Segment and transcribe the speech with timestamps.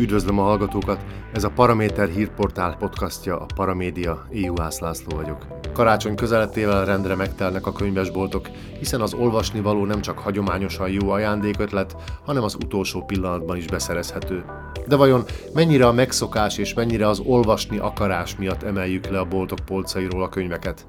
[0.00, 1.04] Üdvözlöm a hallgatókat!
[1.32, 5.46] Ez a Paraméter hírportál podcastja, a Paramédia, EU László vagyok.
[5.72, 8.48] Karácsony közelettével rendre megtelnek a könyvesboltok,
[8.78, 14.44] hiszen az olvasni való nem csak hagyományosan jó ajándékötlet, hanem az utolsó pillanatban is beszerezhető.
[14.86, 19.58] De vajon mennyire a megszokás és mennyire az olvasni akarás miatt emeljük le a boltok
[19.66, 20.86] polcairól a könyveket?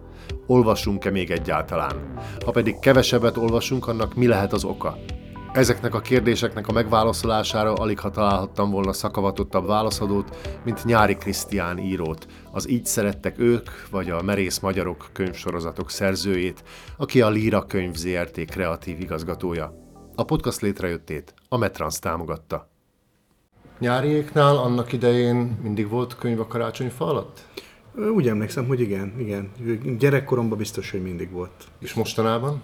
[0.48, 2.14] Olvassunk-e még egyáltalán?
[2.46, 4.98] Ha pedig kevesebbet olvasunk, annak mi lehet az oka?
[5.54, 12.28] Ezeknek a kérdéseknek a megválaszolására alig ha találhattam volna szakavatottabb válaszadót, mint Nyári Krisztián írót,
[12.52, 16.64] az Így szerettek ők, vagy a Merész Magyarok könyvsorozatok szerzőjét,
[16.98, 19.74] aki a Líra könyv ZRT kreatív igazgatója.
[20.16, 22.70] A podcast létrejöttét a Metrans támogatta.
[23.80, 27.46] Nyáriéknál annak idején mindig volt könyv a karácsonyfa alatt?
[28.16, 29.52] Úgy emlékszem, hogy igen, igen.
[29.98, 31.68] Gyerekkoromban biztos, hogy mindig volt.
[31.80, 32.62] És mostanában?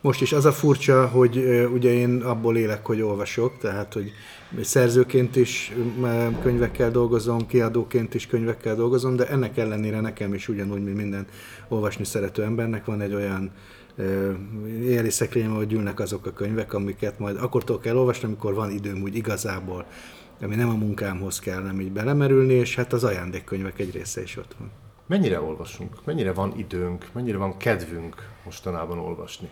[0.00, 1.36] Most is az a furcsa, hogy
[1.72, 4.12] ugye én abból élek, hogy olvasok, tehát hogy
[4.60, 5.72] szerzőként is
[6.42, 11.26] könyvekkel dolgozom, kiadóként is könyvekkel dolgozom, de ennek ellenére nekem is ugyanúgy, mint minden
[11.68, 13.50] olvasni szerető embernek van egy olyan
[14.82, 19.02] éli szekrényem, hogy gyűlnek azok a könyvek, amiket majd akkortól kell olvasni, amikor van időm
[19.02, 19.86] úgy igazából,
[20.42, 24.36] ami nem a munkámhoz kell nem így belemerülni, és hát az ajándékkönyvek egy része is
[24.36, 24.70] ott van.
[25.06, 26.04] Mennyire olvasunk?
[26.04, 27.06] Mennyire van időnk?
[27.12, 29.48] Mennyire van kedvünk mostanában olvasni?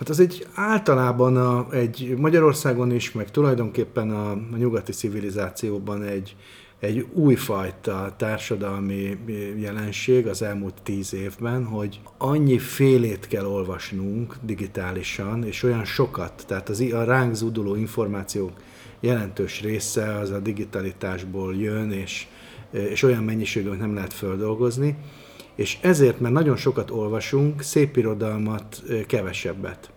[0.00, 6.36] Hát az egy általában a, egy Magyarországon is, meg tulajdonképpen a, a nyugati civilizációban egy,
[6.78, 9.18] egy újfajta társadalmi
[9.58, 16.68] jelenség az elmúlt tíz évben, hogy annyi félét kell olvasnunk digitálisan, és olyan sokat, tehát
[16.68, 18.52] az, a ránk zúduló információk
[19.00, 22.26] jelentős része az a digitalitásból jön, és,
[22.70, 24.96] és olyan mennyiségű, nem lehet földolgozni,
[25.54, 29.90] és ezért, mert nagyon sokat olvasunk, szép irodalmat kevesebbet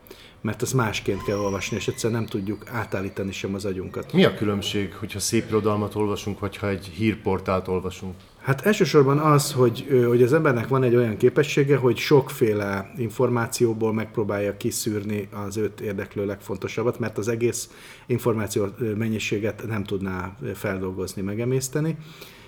[0.43, 4.13] mert azt másként kell olvasni, és egyszerűen nem tudjuk átállítani sem az agyunkat.
[4.13, 8.13] Mi a különbség, hogyha szép irodalmat olvasunk, vagy ha egy hírportált olvasunk?
[8.41, 14.57] Hát elsősorban az, hogy, hogy az embernek van egy olyan képessége, hogy sokféle információból megpróbálja
[14.57, 17.69] kiszűrni az őt érdeklő legfontosabbat, mert az egész
[18.05, 18.67] információ
[18.97, 21.97] mennyiséget nem tudná feldolgozni, megemészteni.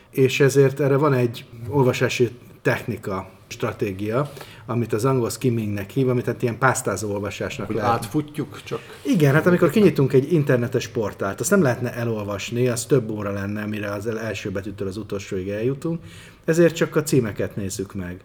[0.10, 2.30] És ezért erre van egy olvasási
[2.66, 4.32] technika, stratégia,
[4.66, 7.92] amit az angol skimmingnek hív, amit hát ilyen pásztázó olvasásnak Hogy lehet.
[7.92, 8.80] átfutjuk csak?
[9.02, 13.66] Igen, hát amikor kinyitunk egy internetes portált, azt nem lehetne elolvasni, az több óra lenne,
[13.66, 16.04] mire az első betűtől az utolsóig eljutunk,
[16.46, 18.20] ezért csak a címeket nézzük meg,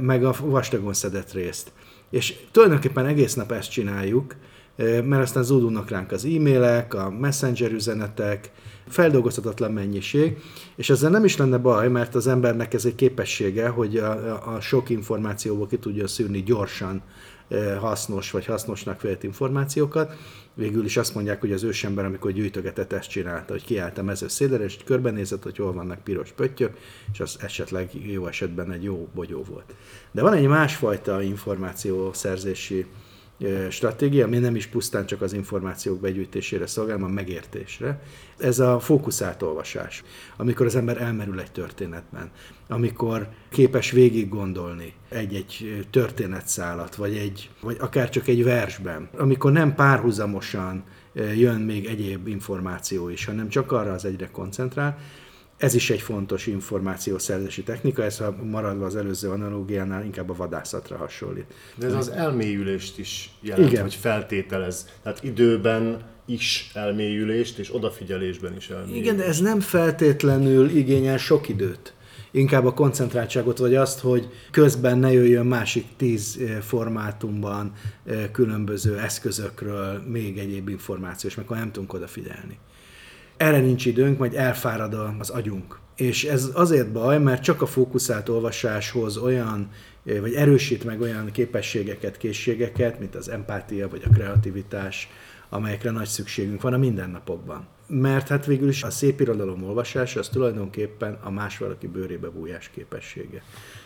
[0.00, 1.72] meg a vastagon szedett részt.
[2.10, 4.34] És tulajdonképpen egész nap ezt csináljuk,
[4.76, 8.50] mert aztán zúdulnak ránk az e-mailek, a messenger üzenetek,
[8.88, 10.36] feldolgozhatatlan mennyiség,
[10.76, 14.60] és ezzel nem is lenne baj, mert az embernek ez egy képessége, hogy a, a
[14.60, 17.02] sok információból ki tudja szűrni gyorsan
[17.48, 20.16] e, hasznos vagy hasznosnak vélt információkat.
[20.54, 24.28] Végül is azt mondják, hogy az ősember, amikor gyűjtögetett, ezt csinálta, hogy kiállt a mező
[24.28, 26.78] szélére, és körbenézett, hogy hol vannak piros pöttyök,
[27.12, 29.74] és az esetleg jó esetben egy jó bogyó volt.
[30.10, 32.86] De van egy másfajta információszerzési
[33.70, 38.02] stratégia, ami nem is pusztán csak az információk begyűjtésére szolgál, hanem megértésre.
[38.38, 40.02] Ez a fókuszált olvasás,
[40.36, 42.30] amikor az ember elmerül egy történetben,
[42.68, 49.74] amikor képes végig gondolni egy-egy történetszálat, vagy, egy, vagy akár csak egy versben, amikor nem
[49.74, 50.84] párhuzamosan
[51.14, 54.98] jön még egyéb információ is, hanem csak arra az egyre koncentrál,
[55.62, 60.96] ez is egy fontos információszerzési technika, ez ha maradva az előző analógiánál inkább a vadászatra
[60.96, 61.44] hasonlít.
[61.76, 63.82] De ez az elmélyülést is jelent, Igen.
[63.82, 64.88] hogy feltételez.
[65.02, 69.04] Tehát időben is elmélyülést, és odafigyelésben is elmélyülést.
[69.04, 71.94] Igen, de ez nem feltétlenül igényel sok időt.
[72.30, 77.72] Inkább a koncentráltságot, vagy azt, hogy közben ne jöjjön másik tíz eh, formátumban
[78.04, 82.58] eh, különböző eszközökről még egyéb információ, és meg nem tudunk odafigyelni
[83.42, 85.78] erre nincs időnk, majd elfárad az agyunk.
[85.96, 89.70] És ez azért baj, mert csak a fókuszált olvasáshoz olyan,
[90.02, 95.08] vagy erősít meg olyan képességeket, készségeket, mint az empátia vagy a kreativitás,
[95.48, 97.66] amelyekre nagy szükségünk van a mindennapokban.
[97.86, 102.70] Mert hát végül is a szép irodalom olvasása az tulajdonképpen a más valaki bőrébe bújás
[102.74, 103.42] képessége.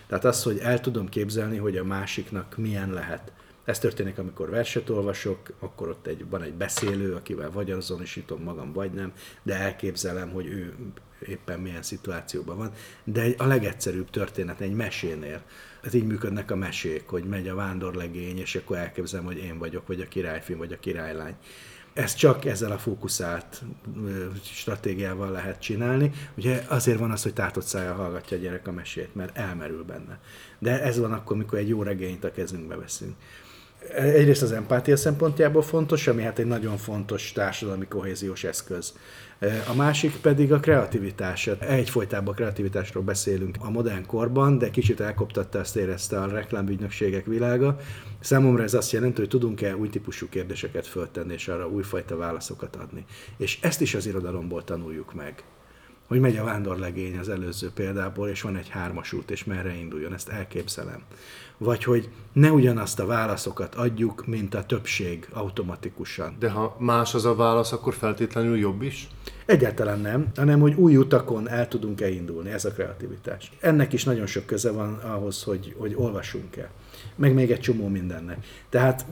[0.07, 3.33] Tehát az, hogy el tudom képzelni, hogy a másiknak milyen lehet
[3.67, 8.73] ez történik, amikor verset olvasok, akkor ott egy, van egy beszélő, akivel vagy azonosítom magam,
[8.73, 10.75] vagy nem, de elképzelem, hogy ő
[11.27, 12.73] éppen milyen szituációban van.
[13.05, 15.43] De a legegyszerűbb történet egy mesénél,
[15.83, 19.87] ez így működnek a mesék, hogy megy a vándorlegény, és akkor elképzelem, hogy én vagyok,
[19.87, 21.35] vagy a királyfi, vagy a királylány.
[21.93, 23.63] Ez csak ezzel a fókuszált
[24.43, 26.11] stratégiával lehet csinálni.
[26.35, 30.21] Ugye azért van az, hogy tátott szája hallgatja a gyerek a mesét, mert elmerül benne.
[30.59, 33.15] De ez van akkor, amikor egy jó regényt a kezünkbe veszünk
[33.95, 38.93] egyrészt az empátia szempontjából fontos, ami hát egy nagyon fontos társadalmi kohéziós eszköz.
[39.69, 41.47] A másik pedig a kreativitás.
[41.47, 47.77] Egyfolytában a kreativitásról beszélünk a modern korban, de kicsit elkoptatta ezt érezte a reklámügynökségek világa.
[48.21, 53.05] Számomra ez azt jelenti, hogy tudunk-e új típusú kérdéseket föltenni, és arra újfajta válaszokat adni.
[53.37, 55.45] És ezt is az irodalomból tanuljuk meg
[56.07, 60.15] hogy megy a vándorlegény az előző példából, és van egy hármas út, és merre induljon,
[60.15, 61.03] ezt elképzelem.
[61.59, 66.37] Vagy hogy ne ugyanazt a válaszokat adjuk, mint a többség automatikusan.
[66.39, 69.09] De ha más az a válasz, akkor feltétlenül jobb is?
[69.47, 73.51] Egyáltalán nem, hanem hogy új utakon el tudunk elindulni, ez a kreativitás.
[73.61, 76.71] Ennek is nagyon sok köze van ahhoz, hogy, hogy olvasunk-e
[77.17, 78.47] meg még egy csomó mindennek.
[78.69, 79.07] Tehát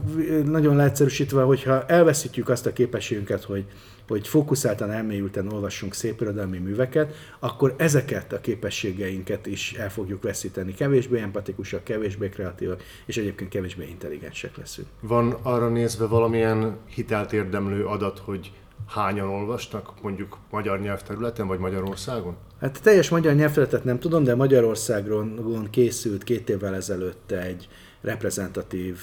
[0.45, 3.65] nagyon leegyszerűsítve, hogyha elveszítjük azt a képességünket, hogy
[4.09, 10.75] hogy fókuszáltan, elmélyülten olvassunk szépirodalmi műveket, akkor ezeket a képességeinket is el fogjuk veszíteni.
[10.75, 14.89] Kevésbé empatikusak, kevésbé kreatívak, és egyébként kevésbé intelligensek leszünk.
[15.01, 18.53] Van arra nézve valamilyen hitelt érdemlő adat, hogy
[18.89, 22.37] hányan olvasnak mondjuk magyar nyelvterületen, vagy Magyarországon?
[22.61, 27.69] Hát teljes magyar nyelvterületet nem tudom, de Magyarországon készült két évvel ezelőtt egy
[28.01, 28.99] reprezentatív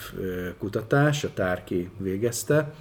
[0.60, 2.74] kutatás, a Tárki végezte,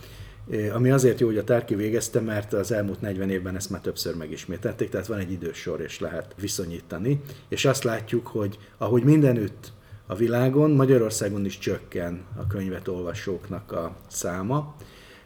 [0.72, 4.16] ami azért jó, hogy a Tárki végezte, mert az elmúlt 40 évben ezt már többször
[4.16, 7.20] megismételték, tehát van egy idősor, és lehet viszonyítani.
[7.48, 9.72] És azt látjuk, hogy ahogy mindenütt
[10.06, 14.74] a világon, Magyarországon is csökken a könyvet olvasóknak a száma,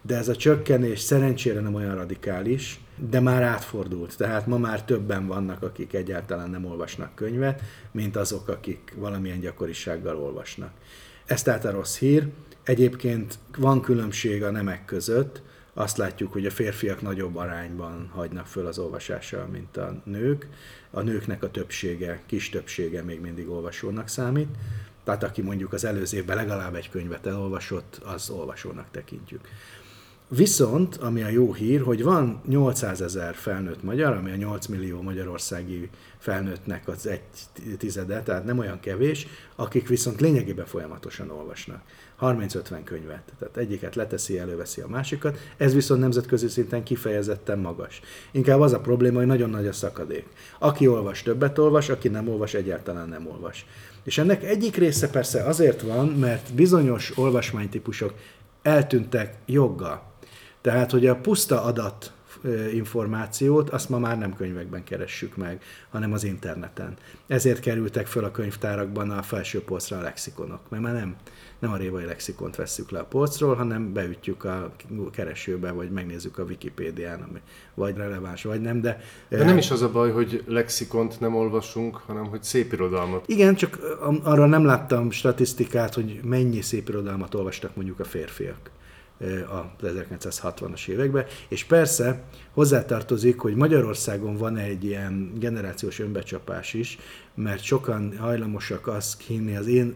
[0.02, 4.16] de ez a csökkenés szerencsére nem olyan radikális, de már átfordult.
[4.16, 7.62] Tehát ma már többen vannak, akik egyáltalán nem olvasnak könyvet,
[7.92, 10.70] mint azok, akik valamilyen gyakorisággal olvasnak.
[11.24, 12.28] Ez tehát a rossz hír.
[12.64, 15.42] Egyébként van különbség a nemek között,
[15.74, 20.48] azt látjuk, hogy a férfiak nagyobb arányban hagynak föl az olvasással, mint a nők.
[20.90, 24.48] A nőknek a többsége, kis többsége még mindig olvasónak számít.
[25.04, 29.48] Tehát aki mondjuk az előző évben legalább egy könyvet elolvasott, az olvasónak tekintjük.
[30.36, 35.02] Viszont, ami a jó hír, hogy van 800 ezer felnőtt magyar, ami a 8 millió
[35.02, 37.20] magyarországi felnőttnek az egy
[37.78, 39.26] tizede, tehát nem olyan kevés,
[39.56, 41.82] akik viszont lényegében folyamatosan olvasnak.
[42.20, 43.32] 30-50 könyvet.
[43.38, 45.38] Tehát egyiket leteszi, előveszi a másikat.
[45.56, 48.00] Ez viszont nemzetközi szinten kifejezetten magas.
[48.30, 50.26] Inkább az a probléma, hogy nagyon nagy a szakadék.
[50.58, 53.66] Aki olvas, többet olvas, aki nem olvas, egyáltalán nem olvas.
[54.04, 58.14] És ennek egyik része persze azért van, mert bizonyos olvasmánytípusok
[58.62, 60.12] eltűntek joggal.
[60.64, 62.12] Tehát, hogy a puszta adat
[62.72, 66.94] információt, azt ma már nem könyvekben keressük meg, hanem az interneten.
[67.26, 71.16] Ezért kerültek föl a könyvtárakban a felső polcra a lexikonok, mert már nem,
[71.58, 74.72] nem a révai lexikont vesszük le a polcról, hanem beütjük a
[75.12, 77.40] keresőbe, vagy megnézzük a Wikipédián, ami
[77.74, 79.00] vagy releváns, vagy nem, de...
[79.28, 83.28] De nem is az a baj, hogy lexikont nem olvasunk, hanem hogy szépirodalmat.
[83.28, 83.78] Igen, csak
[84.22, 88.72] arra nem láttam statisztikát, hogy mennyi szépirodalmat olvastak mondjuk a férfiak
[89.48, 92.22] a 1960-as években, és persze
[92.52, 96.98] hozzátartozik, hogy Magyarországon van egy ilyen generációs önbecsapás is,
[97.34, 99.94] mert sokan hajlamosak azt hinni, az én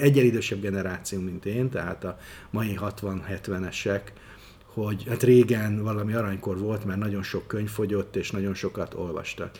[0.00, 2.18] egyen idősebb generáció, mint én, tehát a
[2.50, 4.00] mai 60-70-esek,
[4.64, 9.50] hogy hát régen valami aranykor volt, mert nagyon sok könyv fogyott, és nagyon sokat olvastak.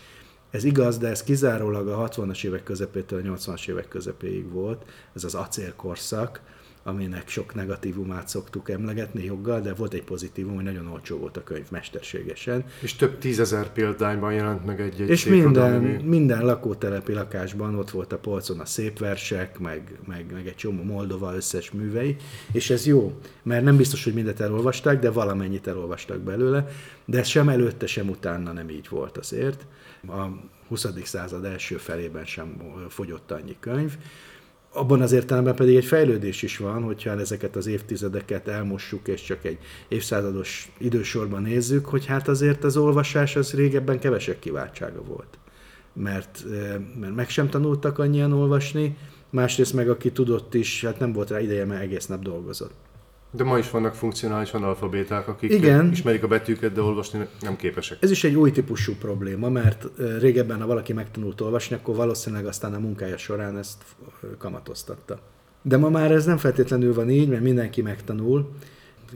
[0.50, 5.24] Ez igaz, de ez kizárólag a 60-as évek közepétől a 80-as évek közepéig volt, ez
[5.24, 6.40] az acélkorszak,
[6.86, 11.42] aminek sok negatívumát szoktuk emlegetni joggal, de volt egy pozitívum, hogy nagyon olcsó volt a
[11.44, 12.64] könyv mesterségesen.
[12.80, 18.12] És több tízezer példányban jelent meg egy, egy És minden, minden lakótelepi lakásban ott volt
[18.12, 22.16] a polcon a szép versek, meg, meg, meg egy csomó Moldova összes művei,
[22.52, 26.68] és ez jó, mert nem biztos, hogy mindet elolvasták, de valamennyit elolvastak belőle,
[27.04, 29.66] de sem előtte, sem utána nem így volt azért.
[30.08, 30.26] A
[30.68, 30.86] 20.
[31.04, 33.96] század első felében sem fogyott annyi könyv,
[34.74, 39.44] abban az értelemben pedig egy fejlődés is van, hogyha ezeket az évtizedeket elmossuk, és csak
[39.44, 45.38] egy évszázados idősorban nézzük, hogy hát azért az olvasás az régebben kevesebb kiváltsága volt.
[45.92, 46.44] Mert,
[47.00, 48.96] mert meg sem tanultak annyian olvasni,
[49.30, 52.74] másrészt meg aki tudott is, hát nem volt rá ideje, mert egész nap dolgozott.
[53.36, 55.90] De ma is vannak funkcionális analfabéták, akik Igen.
[55.90, 57.98] ismerik a betűket, de olvasni nem képesek.
[58.00, 59.86] Ez is egy új típusú probléma, mert
[60.18, 63.82] régebben, ha valaki megtanult olvasni, akkor valószínűleg aztán a munkája során ezt
[64.38, 65.18] kamatoztatta.
[65.62, 68.50] De ma már ez nem feltétlenül van így, mert mindenki megtanul.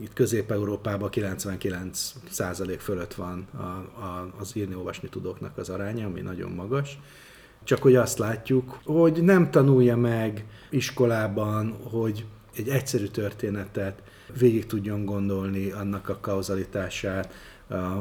[0.01, 6.99] Itt Közép-Európában 99% fölött van a, a, az írni-olvasni tudóknak az aránya, ami nagyon magas.
[7.65, 12.25] Csak hogy azt látjuk, hogy nem tanulja meg iskolában, hogy
[12.59, 14.03] egy egyszerű történetet
[14.39, 17.33] végig tudjon gondolni annak a kauzalitását,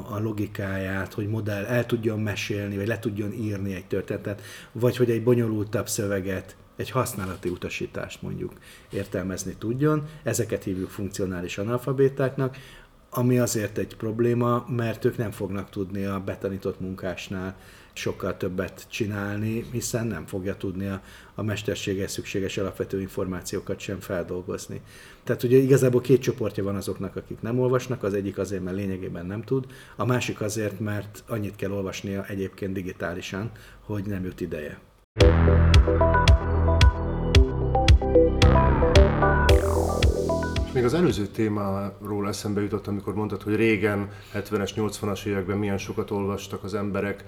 [0.09, 5.11] a, logikáját, hogy modell el tudjon mesélni, vagy le tudjon írni egy történetet, vagy hogy
[5.11, 8.53] egy bonyolultabb szöveget egy használati utasítást mondjuk
[8.89, 10.03] értelmezni tudjon.
[10.23, 12.57] Ezeket hívjuk funkcionális analfabétáknak,
[13.09, 17.55] ami azért egy probléma, mert ők nem fognak tudni a betanított munkásnál
[17.97, 21.01] sokkal többet csinálni, hiszen nem fogja tudni a,
[21.35, 24.81] a mesterséges szükséges alapvető információkat sem feldolgozni.
[25.23, 29.25] Tehát ugye igazából két csoportja van azoknak, akik nem olvasnak, az egyik azért, mert lényegében
[29.25, 33.51] nem tud, a másik azért, mert annyit kell olvasnia egyébként digitálisan,
[33.81, 34.79] hogy nem jut ideje.
[40.77, 46.11] Még az előző témáról eszembe jutott, amikor mondtad, hogy régen, 70-es, 80-as években milyen sokat
[46.11, 47.23] olvastak az emberek,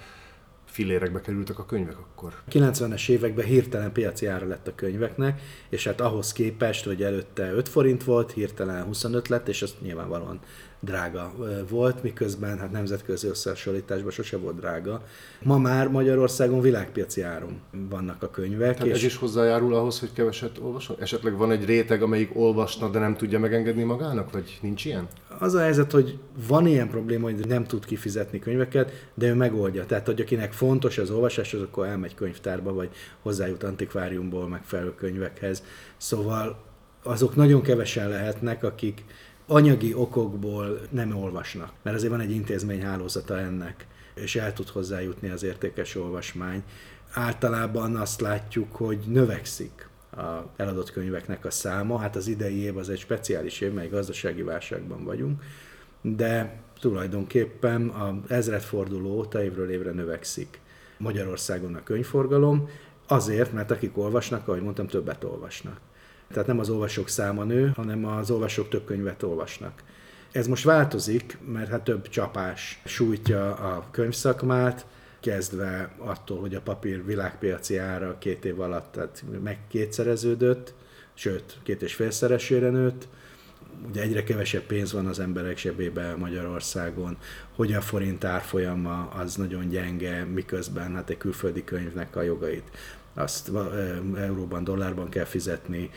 [0.79, 2.33] filérekbe kerültek a könyvek akkor?
[2.51, 7.69] 90-es években hirtelen piaci ára lett a könyveknek, és hát ahhoz képest, hogy előtte 5
[7.69, 10.39] forint volt, hirtelen 25 lett, és az nyilvánvalóan
[10.79, 11.33] drága
[11.69, 15.03] volt, miközben hát nemzetközi összehasonlításban sose volt drága.
[15.43, 18.73] Ma már Magyarországon világpiaci áron vannak a könyvek.
[18.73, 20.95] Tehát és ez is hozzájárul ahhoz, hogy keveset olvasol?
[20.99, 25.07] Esetleg van egy réteg, amelyik olvasna, de nem tudja megengedni magának, vagy nincs ilyen?
[25.39, 29.85] Az a helyzet, hogy van ilyen probléma, hogy nem tud kifizetni könyveket, de ő megoldja.
[29.85, 32.89] Tehát, hogy akinek fontos az olvasás, az akkor elmegy könyvtárba, vagy
[33.21, 35.63] hozzájut antikváriumból megfelelő könyvekhez.
[35.97, 36.67] Szóval
[37.03, 39.03] azok nagyon kevesen lehetnek, akik
[39.49, 45.43] anyagi okokból nem olvasnak, mert azért van egy intézményhálózata ennek, és el tud hozzájutni az
[45.43, 46.63] értékes olvasmány.
[47.13, 51.97] Általában azt látjuk, hogy növekszik a eladott könyveknek a száma.
[51.97, 55.41] Hát az idei év az egy speciális év, mely gazdasági válságban vagyunk,
[56.01, 60.59] de tulajdonképpen a ezredforduló óta évről évre növekszik
[60.97, 62.69] Magyarországon a könyvforgalom,
[63.07, 65.79] azért, mert akik olvasnak, ahogy mondtam, többet olvasnak.
[66.31, 69.83] Tehát nem az olvasók száma nő, hanem az olvasók több könyvet olvasnak.
[70.31, 74.85] Ez most változik, mert hát több csapás sújtja a könyvszakmát,
[75.19, 80.73] kezdve attól, hogy a papír világpiaci ára két év alatt tehát meg kétszereződött,
[81.13, 83.07] sőt, két és félszeresére nőtt,
[83.89, 87.17] ugye egyre kevesebb pénz van az emberek zsebében Magyarországon,
[87.55, 92.71] hogy a forint árfolyama az nagyon gyenge, miközben hát egy külföldi könyvnek a jogait
[93.13, 93.51] azt
[94.15, 95.89] euróban, dollárban kell fizetni,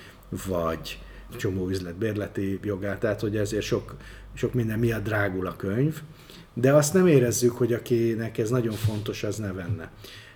[0.47, 0.99] vagy
[1.37, 3.95] csomó üzlet bérleti jogát, tehát hogy ezért sok,
[4.35, 6.01] sok minden miatt drágul a könyv,
[6.55, 9.91] de azt nem érezzük, hogy akinek ez nagyon fontos, az ne venne.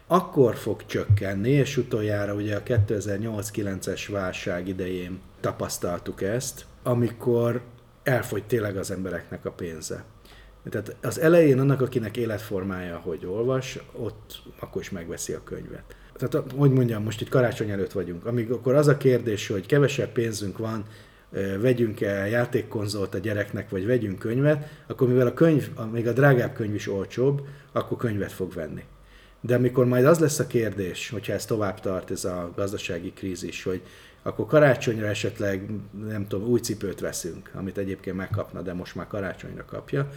[0.07, 7.63] Akkor fog csökkenni, és utoljára ugye a 2008-9-es válság idején tapasztaltuk ezt, amikor
[8.03, 10.05] elfogy tényleg az embereknek a pénze.
[10.71, 16.53] Tehát az elején annak, akinek életformája, hogy olvas, ott akkor is megveszi a könyvet tehát
[16.57, 20.85] hogy mondjam, most itt karácsony előtt vagyunk, amikor az a kérdés, hogy kevesebb pénzünk van,
[21.61, 26.53] vegyünk el játékkonzolt a gyereknek, vagy vegyünk könyvet, akkor mivel a könyv, még a drágább
[26.53, 28.83] könyv is olcsóbb, akkor könyvet fog venni.
[29.41, 33.63] De amikor majd az lesz a kérdés, hogyha ez tovább tart, ez a gazdasági krízis,
[33.63, 33.83] hogy
[34.23, 35.71] akkor karácsonyra esetleg,
[36.09, 40.11] nem tudom, új cipőt veszünk, amit egyébként megkapna, de most már karácsonyra kapja,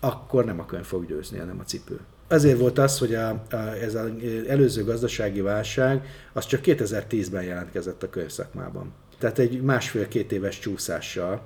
[0.00, 2.00] akkor nem a könyv fog győzni, hanem a cipő.
[2.28, 4.10] Azért volt az, hogy a, a, ez az
[4.48, 8.92] előző gazdasági válság, az csak 2010-ben jelentkezett a könyvszakmában.
[9.18, 11.42] Tehát egy másfél-két éves csúszással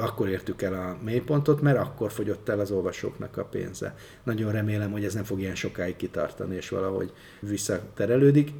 [0.00, 3.94] akkor értük el a mélypontot, mert akkor fogyott el az olvasóknak a pénze.
[4.22, 8.50] Nagyon remélem, hogy ez nem fog ilyen sokáig kitartani, és valahogy visszaterelődik.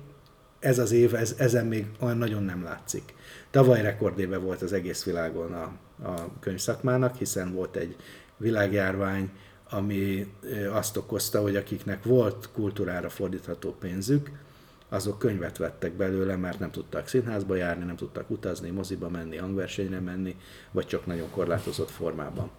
[0.58, 3.14] Ez az év, ez, ezen még olyan nagyon nem látszik.
[3.50, 5.72] Tavaly rekordéve volt az egész világon a,
[6.08, 7.96] a könyvszakmának, hiszen volt egy
[8.36, 9.30] világjárvány,
[9.70, 10.32] ami
[10.72, 14.30] azt okozta, hogy akiknek volt kultúrára fordítható pénzük,
[14.88, 20.00] azok könyvet vettek belőle, mert nem tudtak színházba járni, nem tudtak utazni, moziba menni, hangversenyre
[20.00, 20.36] menni,
[20.70, 22.50] vagy csak nagyon korlátozott formában.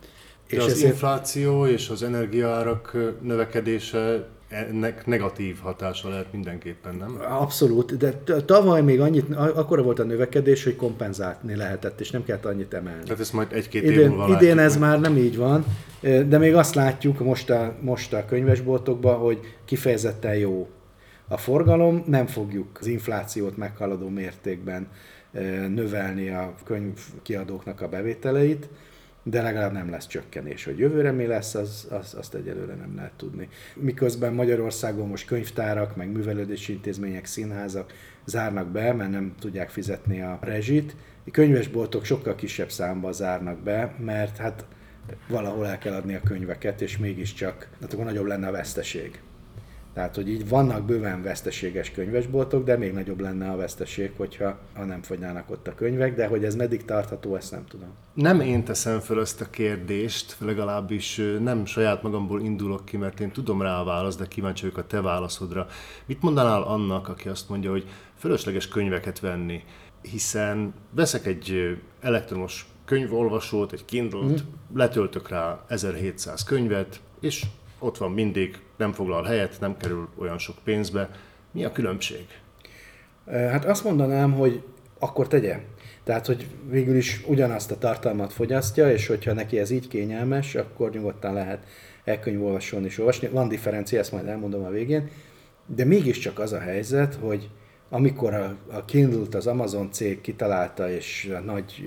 [0.50, 0.92] De és az ezért...
[0.92, 7.22] infláció és az energiaárak növekedése ennek negatív hatása lehet mindenképpen, nem?
[7.30, 8.14] Abszolút, de
[8.46, 13.04] tavaly még annyit, akkora volt a növekedés, hogy kompenzálni lehetett, és nem kellett annyit emelni.
[13.04, 15.66] Tehát ez majd egy-két idén, év múlva Idén ez már nem így van,
[16.02, 20.70] de még azt látjuk most a, most a könyvesboltokban, hogy kifejezetten jó
[21.28, 24.88] a forgalom, nem fogjuk az inflációt meghaladó mértékben
[25.68, 28.70] növelni a könyvkiadóknak a bevételeit,
[29.24, 30.64] de legalább nem lesz csökkenés.
[30.64, 33.50] Hogy jövőre mi lesz, az, az, azt egyelőre nem lehet tudni.
[33.76, 37.94] Miközben Magyarországon most könyvtárak, meg művelődési intézmények, színházak
[38.26, 40.96] zárnak be, mert nem tudják fizetni a rezsit.
[41.26, 44.66] A könyvesboltok sokkal kisebb számba zárnak be, mert hát
[45.28, 49.20] valahol el kell adni a könyveket, és mégiscsak, hát akkor nagyobb lenne a veszteség.
[49.94, 54.86] Tehát, hogy így vannak bőven veszteséges könyvesboltok, de még nagyobb lenne a veszteség, hogyha ha
[54.86, 57.90] nem fogynának ott a könyvek, de hogy ez meddig tartható, ezt nem tudom.
[58.14, 63.32] Nem én teszem fel ezt a kérdést, legalábbis nem saját magamból indulok ki, mert én
[63.32, 65.68] tudom rá a választ, de kíváncsi vagyok a te válaszodra.
[66.06, 69.64] Mit mondanál annak, aki azt mondja, hogy fölösleges könyveket venni,
[70.02, 74.76] hiszen veszek egy elektronos könyvolvasót, egy Kindle-t, mm.
[74.76, 77.46] letöltök rá 1700 könyvet, és
[77.80, 81.10] ott van mindig, nem foglal helyet, nem kerül olyan sok pénzbe.
[81.52, 82.26] Mi a különbség?
[83.26, 84.64] Hát azt mondanám, hogy
[85.00, 85.60] akkor tegye.
[86.04, 90.92] Tehát, hogy végül is ugyanazt a tartalmat fogyasztja, és hogyha neki ez így kényelmes, akkor
[90.92, 91.66] nyugodtan lehet
[92.04, 93.28] elkönyvolvasón is olvasni.
[93.28, 95.10] Van differencia, ezt majd elmondom a végén,
[95.66, 97.50] de mégiscsak az a helyzet, hogy
[97.90, 101.84] amikor a, a Kindle-t az Amazon cég kitalálta és a nagy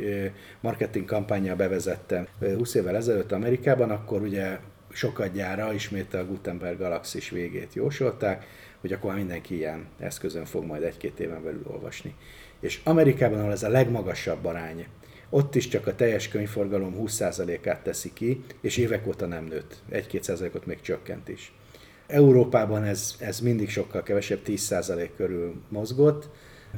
[0.61, 4.59] marketing kampányjal bevezette 20 évvel ezelőtt Amerikában, akkor ugye
[4.93, 8.47] sokadjára ismét a Gutenberg galaxis végét jósolták,
[8.81, 12.15] hogy akkor mindenki ilyen eszközön fog majd egy-két éven belül olvasni.
[12.61, 14.87] És Amerikában, ahol ez a legmagasabb arány,
[15.31, 19.77] ott is csak a teljes könyvforgalom 20%-át teszi ki, és évek óta nem nőtt.
[19.93, 21.53] 1-2 ot még csökkent is.
[22.07, 26.29] Európában ez, ez mindig sokkal kevesebb, 10% körül mozgott,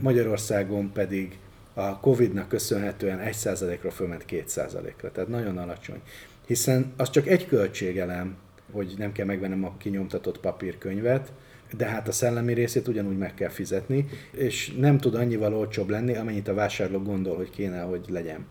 [0.01, 1.39] Magyarországon pedig
[1.75, 6.01] a Covid-nak köszönhetően 1%-ra fölment 2%-ra, tehát nagyon alacsony
[6.47, 8.37] hiszen az csak egy költségelem,
[8.73, 11.33] hogy nem kell megvennem a kinyomtatott papírkönyvet,
[11.77, 16.17] de hát a szellemi részét ugyanúgy meg kell fizetni, és nem tud annyival olcsóbb lenni,
[16.17, 18.47] amennyit a vásárló gondol, hogy kéne, hogy legyen.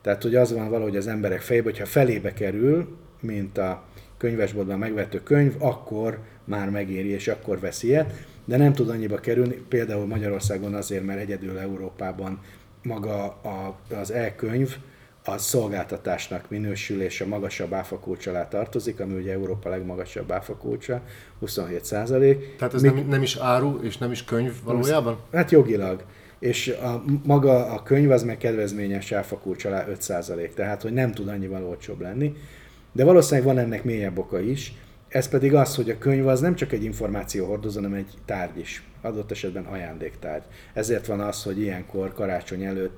[0.00, 3.84] Tehát, hogy az van valahogy az emberek fejében, hogyha felébe kerül, mint a
[4.16, 9.54] könyvesboltban megvető könyv, akkor már megéri, és akkor vesz ilyet, de nem tud annyiba kerülni,
[9.68, 12.40] például Magyarországon azért, mert egyedül Európában
[12.82, 13.40] maga
[13.90, 14.76] az e-könyv,
[15.24, 21.00] a szolgáltatásnak minősül és a magasabb áfakulcs alá tartozik, ami ugye Európa legmagasabb áfakulcsa,
[21.38, 22.56] 27 százalék.
[22.56, 22.88] Tehát ez Mi...
[22.88, 25.18] nem, nem is áru és nem is könyv valójában?
[25.32, 26.04] Hát jogilag.
[26.38, 31.12] És a, maga a könyv az meg kedvezményes áfakulcs alá 5 százalék, tehát hogy nem
[31.12, 32.36] tud annyival olcsóbb lenni.
[32.92, 34.74] De valószínűleg van ennek mélyebb oka is,
[35.08, 38.58] ez pedig az, hogy a könyv az nem csak egy információ hordozó, hanem egy tárgy
[38.58, 40.44] is, adott esetben ajándéktárgy.
[40.72, 42.96] Ezért van az, hogy ilyenkor karácsony előtt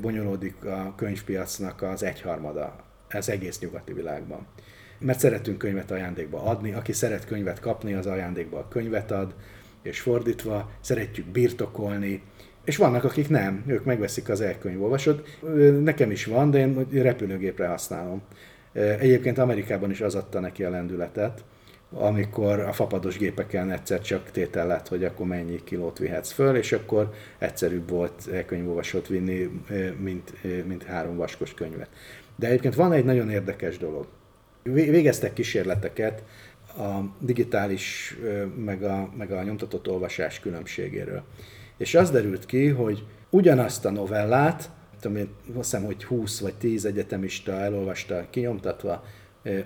[0.00, 2.76] bonyolódik a könyvpiacnak az egyharmada
[3.10, 4.46] az egész nyugati világban.
[4.98, 9.34] Mert szeretünk könyvet ajándékba adni, aki szeret könyvet kapni, az ajándékba a könyvet ad,
[9.82, 12.22] és fordítva, szeretjük birtokolni,
[12.64, 15.38] és vannak, akik nem, ők megveszik az elkönyvolvasót.
[15.82, 18.22] Nekem is van, de én repülőgépre használom.
[18.72, 21.44] Egyébként Amerikában is az adta neki a lendületet,
[21.90, 26.72] amikor a fapados gépeken egyszer csak tétel lett, hogy akkor mennyi kilót vihetsz föl, és
[26.72, 29.62] akkor egyszerűbb volt elkönyvolvasót vinni,
[29.98, 30.32] mint,
[30.66, 31.88] mint három vaskos könyvet.
[32.36, 34.06] De egyébként van egy nagyon érdekes dolog.
[34.62, 36.22] Végeztek kísérleteket
[36.76, 38.16] a digitális
[38.64, 41.22] meg a, meg a nyomtatott olvasás különbségéről.
[41.76, 44.70] És az derült ki, hogy ugyanazt a novellát,
[45.00, 49.04] tudom én, azt hiszem, hogy 20 vagy 10 egyetemista elolvasta kinyomtatva,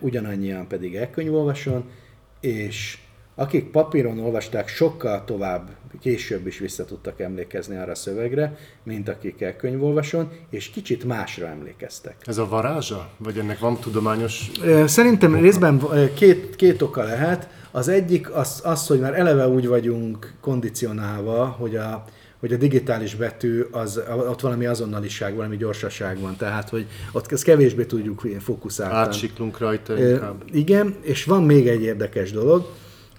[0.01, 1.91] ugyanannyian pedig elkönyvolvason,
[2.41, 2.99] és
[3.35, 5.69] akik papíron olvasták, sokkal tovább,
[6.01, 12.17] később is vissza tudtak emlékezni arra a szövegre, mint akik elkönyvolvason, és kicsit másra emlékeztek.
[12.25, 13.11] Ez a varázsa?
[13.17, 14.51] Vagy ennek van tudományos...
[14.87, 15.41] Szerintem oka?
[15.41, 15.83] részben
[16.15, 17.49] két, két oka lehet.
[17.71, 22.05] Az egyik az, az, hogy már eleve úgy vagyunk kondicionálva, hogy a,
[22.41, 27.45] hogy a digitális betű, az, ott valami azonnaliság, valami gyorsaság van, tehát hogy ott ezt
[27.45, 28.95] kevésbé tudjuk fókuszálni.
[28.95, 30.43] Átsiklunk rajta inkább.
[30.47, 32.67] E, igen, és van még egy érdekes dolog,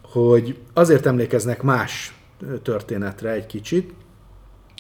[0.02, 2.16] hogy azért emlékeznek más
[2.64, 3.94] történetre egy kicsit,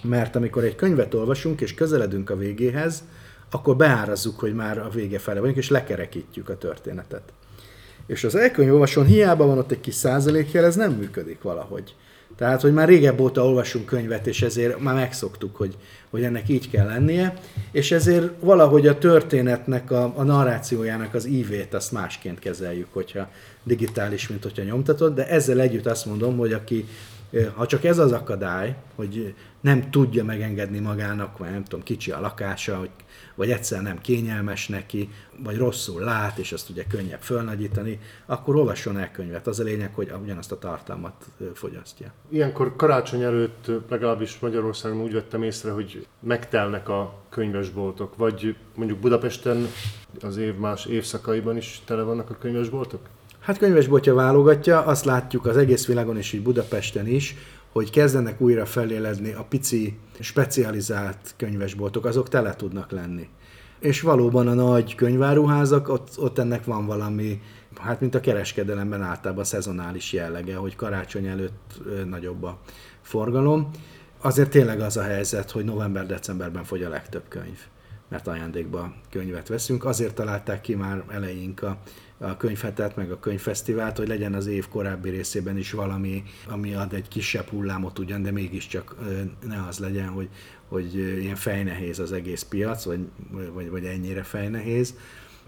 [0.03, 3.03] mert amikor egy könyvet olvasunk és közeledünk a végéhez,
[3.51, 7.33] akkor beárazzuk, hogy már a vége fele vagyunk, és lekerekítjük a történetet.
[8.07, 11.95] És az elkönyvolvasón hiába van ott egy kis százalékjel, ez nem működik valahogy.
[12.41, 15.77] Tehát, hogy már régebb óta olvasunk könyvet, és ezért már megszoktuk, hogy,
[16.09, 17.33] hogy ennek így kell lennie,
[17.71, 23.29] és ezért valahogy a történetnek, a, a narrációjának az ívét azt másként kezeljük, hogyha
[23.63, 26.85] digitális, mint hogyha nyomtatott, de ezzel együtt azt mondom, hogy aki,
[27.55, 32.19] ha csak ez az akadály, hogy nem tudja megengedni magának, vagy nem tudom, kicsi a
[32.19, 32.89] lakása, hogy
[33.35, 35.09] vagy egyszer nem kényelmes neki,
[35.43, 39.47] vagy rosszul lát, és azt ugye könnyebb fölnagyítani, akkor olvasson el könyvet.
[39.47, 42.13] Az a lényeg, hogy ugyanazt a tartalmat fogyasztja.
[42.29, 49.67] Ilyenkor karácsony előtt legalábbis Magyarországon úgy vettem észre, hogy megtelnek a könyvesboltok, vagy mondjuk Budapesten
[50.21, 52.99] az év más évszakaiban is tele vannak a könyvesboltok?
[53.39, 57.35] Hát könyvesboltja válogatja, azt látjuk az egész világon és így Budapesten is,
[57.71, 63.27] hogy kezdenek újra feléledni a pici, specializált könyvesboltok, azok tele tudnak lenni.
[63.79, 67.41] És valóban a nagy könyváruházak, ott, ott ennek van valami
[67.79, 72.57] hát mint a kereskedelemben általában szezonális jellege, hogy karácsony előtt nagyobb a
[73.01, 73.69] forgalom.
[74.21, 77.59] Azért tényleg az a helyzet, hogy november-decemberben fogy a legtöbb könyv,
[78.09, 79.85] mert ajándékba könyvet veszünk.
[79.85, 81.77] Azért találták ki már eleink a,
[82.21, 86.93] a könyvhetet, meg a könyvfesztivált, hogy legyen az év korábbi részében is valami, ami ad
[86.93, 88.95] egy kisebb hullámot ugyan, de mégiscsak
[89.47, 90.29] ne az legyen, hogy,
[90.67, 92.99] hogy ilyen fejnehéz az egész piac, vagy,
[93.53, 94.95] vagy, vagy ennyire fejnehéz.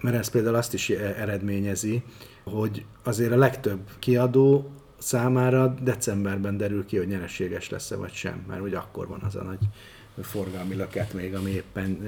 [0.01, 2.03] Mert ez például azt is eredményezi,
[2.43, 8.61] hogy azért a legtöbb kiadó számára decemberben derül ki, hogy nyereséges lesz-e vagy sem, mert
[8.61, 9.59] hogy akkor van az a nagy
[10.21, 12.07] forgalmi löket még, ami éppen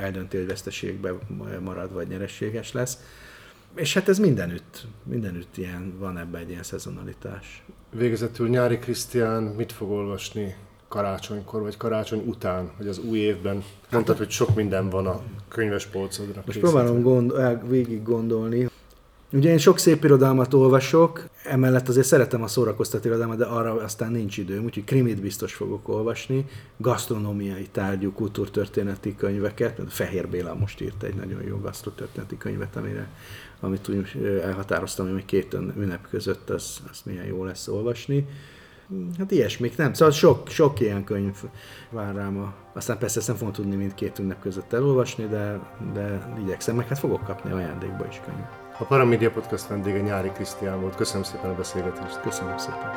[0.00, 1.12] eldönti, hogy veszteségbe
[1.60, 2.98] marad, vagy nyereséges lesz.
[3.74, 7.64] És hát ez mindenütt, mindenütt ilyen, van ebben egy ilyen szezonalitás.
[7.90, 10.56] Végezetül Nyári Krisztián mit fog olvasni
[10.88, 13.64] karácsonykor, vagy karácsony után, vagy az új évben?
[13.90, 16.42] Mondtad, hogy sok minden van a könyves polcodra.
[16.46, 17.32] Most próbálom gond,
[17.68, 18.68] végig gondolni,
[19.32, 24.12] Ugye én sok szép irodalmat olvasok, emellett azért szeretem a szórakoztató irodalmat, de arra aztán
[24.12, 31.02] nincs időm, úgyhogy krimit biztos fogok olvasni, gasztronómiai tárgyú, kultúrtörténeti könyveket, Fehér Béla most írt
[31.02, 33.08] egy nagyon jó gasztrotörténeti könyvet, amire,
[33.60, 38.26] amit úgy elhatároztam, hogy két ünnep között az, az milyen jó lesz olvasni.
[39.18, 39.92] Hát ilyesmik, nem.
[39.92, 41.36] Szóval sok, sok ilyen könyv
[41.90, 42.38] vár rám.
[42.38, 42.54] A...
[42.74, 45.60] Aztán persze ezt nem fogom tudni mindkét ünnep között elolvasni, de,
[45.94, 48.67] de igyekszem, meg hát fogok kapni ajándékba is könyvet.
[48.80, 50.94] A Paramedia Podcast vendége Nyári Krisztián volt.
[50.94, 52.20] Köszönöm szépen a beszélgetést.
[52.20, 52.90] Köszönöm szépen.